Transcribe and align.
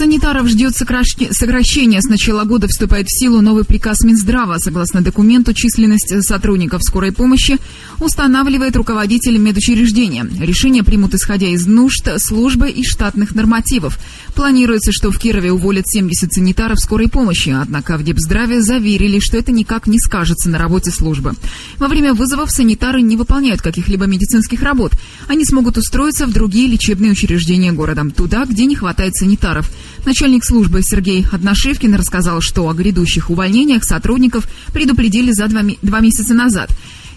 Санитаров 0.00 0.48
ждет 0.48 0.74
сокращение. 0.74 2.00
С 2.00 2.06
начала 2.06 2.44
года 2.44 2.68
вступает 2.68 3.08
в 3.08 3.20
силу 3.20 3.42
новый 3.42 3.64
приказ 3.64 4.02
Минздрава. 4.02 4.56
Согласно 4.56 5.02
документу, 5.02 5.52
численность 5.52 6.22
сотрудников 6.22 6.82
скорой 6.82 7.12
помощи 7.12 7.58
устанавливает 7.98 8.74
руководитель 8.76 9.36
медучреждения. 9.36 10.26
Решение 10.40 10.82
примут 10.82 11.12
исходя 11.12 11.48
из 11.48 11.66
нужд 11.66 12.08
службы 12.16 12.70
и 12.70 12.82
штатных 12.82 13.34
нормативов. 13.34 13.98
Планируется, 14.34 14.90
что 14.90 15.10
в 15.10 15.18
Кирове 15.18 15.52
уволят 15.52 15.86
70 15.86 16.32
санитаров 16.32 16.80
скорой 16.80 17.08
помощи, 17.08 17.50
однако 17.50 17.98
в 17.98 18.02
Депздраве 18.02 18.62
заверили, 18.62 19.18
что 19.18 19.36
это 19.36 19.52
никак 19.52 19.86
не 19.86 19.98
скажется 19.98 20.48
на 20.48 20.56
работе 20.56 20.90
службы. 20.90 21.34
Во 21.76 21.88
время 21.88 22.14
вызовов 22.14 22.50
санитары 22.50 23.02
не 23.02 23.18
выполняют 23.18 23.60
каких-либо 23.60 24.06
медицинских 24.06 24.62
работ. 24.62 24.92
Они 25.28 25.44
смогут 25.44 25.76
устроиться 25.76 26.26
в 26.26 26.32
другие 26.32 26.68
лечебные 26.68 27.12
учреждения 27.12 27.72
города, 27.72 28.08
туда, 28.16 28.46
где 28.46 28.64
не 28.64 28.76
хватает 28.76 29.14
санитаров. 29.14 29.70
Начальник 30.04 30.44
службы 30.44 30.82
Сергей 30.82 31.26
Одношевкин 31.30 31.94
рассказал, 31.94 32.40
что 32.40 32.68
о 32.68 32.72
грядущих 32.72 33.30
увольнениях 33.30 33.84
сотрудников 33.84 34.48
предупредили 34.72 35.32
за 35.32 35.46
два, 35.48 35.62
два 35.82 36.00
месяца 36.00 36.34
назад. 36.34 36.70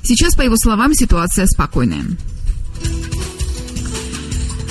Сейчас, 0.03 0.35
по 0.35 0.41
его 0.41 0.57
словам, 0.57 0.93
ситуация 0.93 1.45
спокойная. 1.45 2.05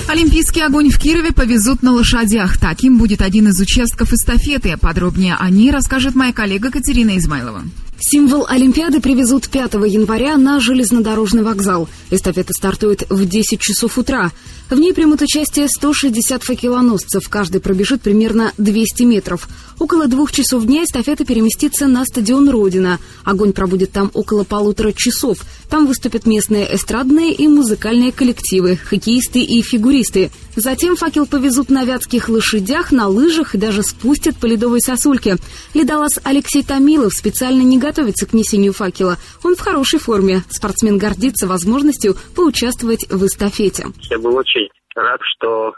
Олимпийский 0.07 0.61
огонь 0.61 0.89
в 0.89 0.99
Кирове 0.99 1.31
повезут 1.31 1.81
на 1.81 1.91
лошадях. 1.91 2.57
Таким 2.57 2.97
будет 2.97 3.21
один 3.21 3.47
из 3.47 3.59
участков 3.59 4.13
эстафеты. 4.13 4.77
Подробнее 4.77 5.35
о 5.39 5.49
ней 5.49 5.71
расскажет 5.71 6.13
моя 6.13 6.33
коллега 6.33 6.69
Катерина 6.69 7.17
Измайлова. 7.17 7.63
Символ 8.05 8.45
Олимпиады 8.49 8.99
привезут 8.99 9.47
5 9.47 9.75
января 9.87 10.35
на 10.35 10.59
железнодорожный 10.59 11.41
вокзал. 11.41 11.87
Эстафета 12.11 12.51
стартует 12.51 13.05
в 13.09 13.25
10 13.25 13.61
часов 13.61 13.97
утра. 13.97 14.31
В 14.69 14.77
ней 14.77 14.93
примут 14.93 15.21
участие 15.21 15.69
160 15.69 16.43
факелоносцев. 16.43 17.29
Каждый 17.29 17.61
пробежит 17.61 18.01
примерно 18.01 18.51
200 18.57 19.03
метров. 19.03 19.47
Около 19.79 20.07
двух 20.07 20.31
часов 20.33 20.65
дня 20.65 20.83
эстафета 20.83 21.23
переместится 21.23 21.87
на 21.87 22.03
стадион 22.05 22.49
«Родина». 22.49 22.99
Огонь 23.23 23.53
пробудет 23.53 23.91
там 23.91 24.11
около 24.13 24.43
полутора 24.43 24.91
часов. 24.91 25.39
Там 25.69 25.87
выступят 25.87 26.25
местные 26.25 26.75
эстрадные 26.75 27.33
и 27.33 27.47
музыкальные 27.47 28.11
коллективы, 28.11 28.75
хоккеисты 28.75 29.39
и 29.39 29.61
фигуристы. 29.61 30.29
Затем 30.55 30.95
факел 30.95 31.25
повезут 31.25 31.69
на 31.69 31.83
вятских 31.83 32.29
лошадях, 32.29 32.91
на 32.91 33.07
лыжах 33.07 33.55
и 33.55 33.57
даже 33.57 33.81
спустят 33.81 34.37
по 34.37 34.45
ледовой 34.45 34.81
сосульке. 34.81 35.37
Ледолаз 35.73 36.19
Алексей 36.23 36.63
Томилов 36.63 37.13
специально 37.13 37.61
не 37.61 37.77
готовится 37.93 38.27
к 38.27 38.33
несению 38.33 38.73
факела. 38.73 39.17
Он 39.43 39.55
в 39.55 39.61
хорошей 39.61 39.99
форме. 39.99 40.41
Спортсмен 40.49 40.97
гордится 40.97 41.47
возможностью 41.47 42.15
поучаствовать 42.35 43.05
в 43.09 43.23
эстафете. 43.25 43.83
Я 44.09 44.17
был 44.17 44.35
очень 44.35 44.67
рад, 44.95 45.19
что 45.21 45.73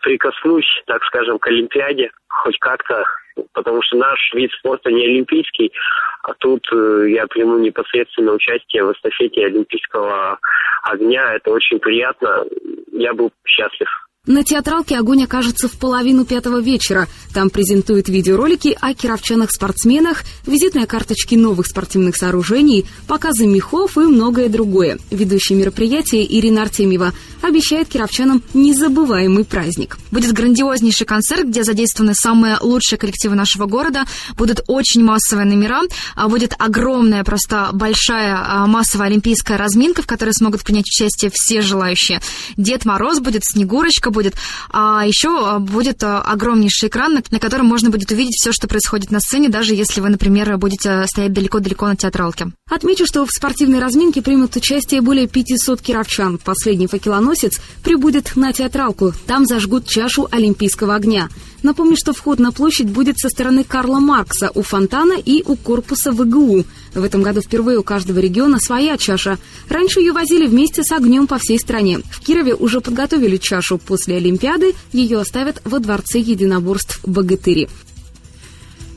прикоснусь, 0.00 0.82
так 0.86 1.02
скажем, 1.04 1.38
к 1.38 1.46
Олимпиаде 1.48 2.10
хоть 2.28 2.58
как-то, 2.60 3.04
потому 3.52 3.82
что 3.82 3.98
наш 3.98 4.18
вид 4.32 4.50
спорта 4.52 4.90
не 4.90 5.04
олимпийский, 5.04 5.72
а 6.22 6.32
тут 6.34 6.66
э, 6.72 7.10
я 7.10 7.26
приму 7.26 7.58
непосредственно 7.58 8.32
участие 8.32 8.84
в 8.84 8.92
эстафете 8.92 9.46
Олимпийского 9.46 10.38
огня. 10.84 11.34
Это 11.34 11.50
очень 11.50 11.78
приятно. 11.78 12.44
Я 12.92 13.12
был 13.12 13.32
счастлив. 13.44 13.88
На 14.28 14.44
театралке 14.44 14.98
огонь 14.98 15.24
окажется 15.24 15.68
в 15.68 15.78
половину 15.78 16.26
пятого 16.26 16.60
вечера. 16.60 17.08
Там 17.32 17.48
презентуют 17.48 18.10
видеоролики 18.10 18.76
о 18.78 18.92
кировчанах-спортсменах, 18.92 20.22
визитные 20.46 20.86
карточки 20.86 21.34
новых 21.34 21.66
спортивных 21.66 22.14
сооружений, 22.14 22.84
показы 23.06 23.46
мехов 23.46 23.96
и 23.96 24.00
многое 24.00 24.50
другое. 24.50 24.98
Ведущая 25.10 25.54
мероприятия 25.54 26.26
Ирина 26.26 26.60
Артемьева 26.60 27.14
обещает 27.42 27.88
кировчанам 27.88 28.42
незабываемый 28.54 29.44
праздник. 29.44 29.98
Будет 30.10 30.32
грандиознейший 30.32 31.06
концерт, 31.06 31.46
где 31.46 31.64
задействованы 31.64 32.14
самые 32.14 32.58
лучшие 32.60 32.98
коллективы 32.98 33.34
нашего 33.34 33.66
города. 33.66 34.04
Будут 34.36 34.62
очень 34.66 35.04
массовые 35.04 35.46
номера. 35.46 35.82
а 36.14 36.28
Будет 36.28 36.54
огромная, 36.58 37.24
просто 37.24 37.70
большая 37.72 38.36
а, 38.36 38.66
массовая 38.66 39.08
олимпийская 39.08 39.58
разминка, 39.58 40.02
в 40.02 40.06
которой 40.06 40.30
смогут 40.30 40.62
принять 40.62 40.86
участие 40.86 41.30
все 41.32 41.60
желающие. 41.60 42.20
Дед 42.56 42.84
Мороз 42.84 43.20
будет, 43.20 43.42
Снегурочка 43.44 44.10
будет. 44.10 44.34
А 44.70 45.04
еще 45.06 45.28
а, 45.30 45.58
будет 45.58 46.02
огромнейший 46.02 46.88
экран, 46.88 47.22
на 47.30 47.38
котором 47.38 47.66
можно 47.66 47.90
будет 47.90 48.10
увидеть 48.10 48.36
все, 48.36 48.52
что 48.52 48.68
происходит 48.68 49.10
на 49.10 49.20
сцене, 49.20 49.48
даже 49.48 49.74
если 49.74 50.00
вы, 50.00 50.08
например, 50.08 50.56
будете 50.58 51.06
стоять 51.06 51.32
далеко-далеко 51.32 51.86
на 51.86 51.96
театралке. 51.96 52.48
Отмечу, 52.70 53.06
что 53.06 53.24
в 53.24 53.30
спортивной 53.30 53.80
разминке 53.80 54.22
примут 54.22 54.56
участие 54.56 55.00
более 55.00 55.26
500 55.26 55.80
кировчан. 55.80 56.38
Последний 56.38 56.86
факелоносец 57.28 57.60
прибудет 57.82 58.36
на 58.36 58.52
театралку. 58.52 59.12
Там 59.26 59.46
зажгут 59.46 59.86
чашу 59.86 60.28
Олимпийского 60.30 60.94
огня. 60.94 61.28
Напомню, 61.62 61.96
что 61.96 62.12
вход 62.12 62.38
на 62.38 62.52
площадь 62.52 62.88
будет 62.88 63.18
со 63.18 63.28
стороны 63.28 63.64
Карла 63.64 63.98
Маркса 63.98 64.50
у 64.54 64.62
фонтана 64.62 65.14
и 65.14 65.42
у 65.44 65.56
корпуса 65.56 66.12
ВГУ. 66.12 66.64
В 66.94 67.02
этом 67.02 67.22
году 67.22 67.40
впервые 67.40 67.78
у 67.78 67.82
каждого 67.82 68.20
региона 68.20 68.58
своя 68.60 68.96
чаша. 68.96 69.38
Раньше 69.68 70.00
ее 70.00 70.12
возили 70.12 70.46
вместе 70.46 70.82
с 70.84 70.92
огнем 70.92 71.26
по 71.26 71.38
всей 71.38 71.58
стране. 71.58 72.00
В 72.10 72.20
Кирове 72.20 72.54
уже 72.54 72.80
подготовили 72.80 73.36
чашу. 73.38 73.78
После 73.78 74.16
Олимпиады 74.16 74.74
ее 74.92 75.20
оставят 75.20 75.60
во 75.64 75.80
Дворце 75.80 76.20
единоборств 76.20 77.00
«Богатыри». 77.04 77.68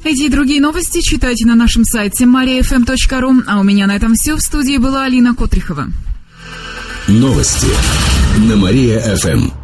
Эти 0.03 0.23
и 0.23 0.29
другие 0.29 0.59
новости 0.61 0.99
читайте 1.01 1.45
на 1.45 1.55
нашем 1.55 1.83
сайте 1.85 2.25
mariafm.ru. 2.25 3.43
А 3.47 3.59
у 3.59 3.63
меня 3.63 3.85
на 3.85 3.95
этом 3.95 4.13
все. 4.15 4.35
В 4.35 4.41
студии 4.41 4.77
была 4.77 5.05
Алина 5.05 5.35
Котрихова. 5.35 5.89
Новости 7.11 7.67
на 8.37 8.55
Мария-ФМ. 8.55 9.60